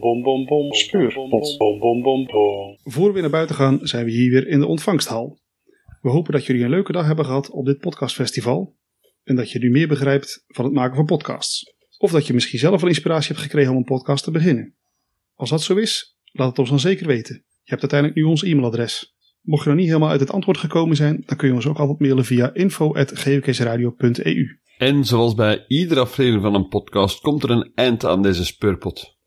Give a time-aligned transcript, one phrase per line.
[0.00, 0.72] bom, bom, bom.
[0.72, 1.58] Speurpot.
[1.58, 2.78] Bom, bom, bom, bom.
[2.82, 5.38] Voor we naar buiten gaan, zijn we hier weer in de ontvangsthal.
[6.00, 8.76] We hopen dat jullie een leuke dag hebben gehad op dit podcastfestival.
[9.24, 11.74] En dat je nu meer begrijpt van het maken van podcasts.
[11.98, 14.74] Of dat je misschien zelf wel inspiratie hebt gekregen om een podcast te beginnen.
[15.34, 17.34] Als dat zo is, laat het ons dan zeker weten.
[17.34, 19.16] Je hebt uiteindelijk nu ons e-mailadres.
[19.40, 21.78] Mocht je nog niet helemaal uit het antwoord gekomen zijn, dan kun je ons ook
[21.78, 24.60] altijd mailen via info.gwksradio.eu.
[24.78, 29.20] En zoals bij iedere aflevering van een podcast komt er een eind aan deze speurpot.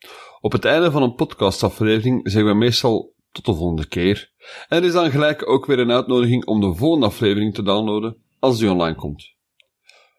[0.45, 4.31] Op het einde van een podcastaflevering zeggen we meestal tot de volgende keer.
[4.67, 8.17] En er is dan gelijk ook weer een uitnodiging om de volgende aflevering te downloaden
[8.39, 9.33] als die online komt.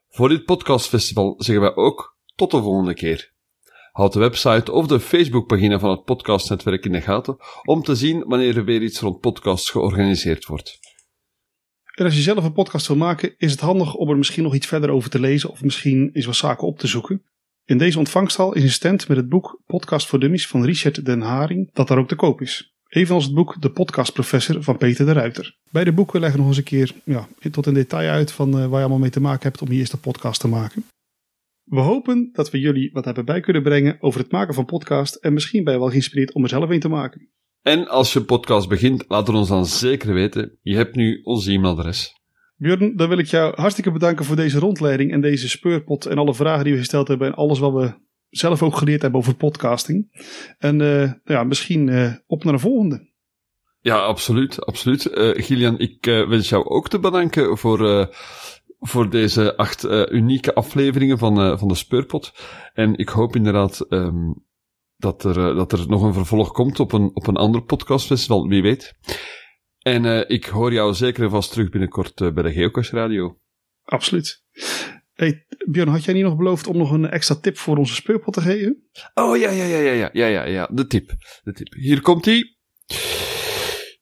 [0.08, 3.32] Voor dit podcastfestival zeggen wij ook tot de volgende keer.
[3.92, 8.24] Houd de website of de Facebookpagina van het podcastnetwerk in de gaten om te zien
[8.26, 10.78] wanneer er weer iets rond podcasts georganiseerd wordt.
[11.94, 14.54] En als je zelf een podcast wil maken, is het handig om er misschien nog
[14.54, 17.24] iets verder over te lezen of misschien eens wat zaken op te zoeken.
[17.66, 21.20] In deze ontvangsthal is een stand met het boek Podcast voor Dummies van Richard den
[21.20, 22.74] Haring, dat daar ook te koop is.
[22.88, 25.56] Evenals het boek De Podcast Professor van Peter de Ruiter.
[25.70, 28.68] Beide boeken leggen nog eens een keer ja, tot in detail uit van uh, waar
[28.68, 30.84] je allemaal mee te maken hebt om hier eerste podcast te maken.
[31.64, 35.14] We hopen dat we jullie wat hebben bij kunnen brengen over het maken van podcast
[35.14, 37.30] en misschien ben je wel geïnspireerd om er zelf een te maken.
[37.62, 40.58] En als je podcast begint, laat het ons dan zeker weten.
[40.62, 42.14] Je hebt nu ons e-mailadres.
[42.56, 46.34] Björn, dan wil ik jou hartstikke bedanken voor deze rondleiding en deze speurpot en alle
[46.34, 47.94] vragen die we gesteld hebben en alles wat we
[48.28, 50.26] zelf ook geleerd hebben over podcasting.
[50.58, 53.14] En uh, ja, misschien uh, op naar de volgende.
[53.80, 55.10] Ja, absoluut, absoluut.
[55.14, 58.08] Uh, Gillian, ik wens jou ook te bedanken voor,
[58.80, 62.32] voor deze acht unieke afleveringen van, van de Speurpot.
[62.74, 64.44] En ik hoop inderdaad um,
[64.96, 68.62] dat, er, dat er nog een vervolg komt op een, op een ander podcastfestival, wie
[68.62, 68.94] weet.
[69.86, 73.38] En uh, ik hoor jou zeker en vast terug binnenkort uh, bij de Geocache Radio.
[73.84, 74.44] Absoluut.
[75.12, 78.34] Hey, Björn, had jij niet nog beloofd om nog een extra tip voor onze speurpot
[78.34, 78.88] te geven?
[79.14, 80.68] Oh ja, ja, ja, ja, ja, ja, ja, ja.
[80.72, 81.14] De tip.
[81.42, 81.72] De tip.
[81.72, 82.55] Hier komt ie.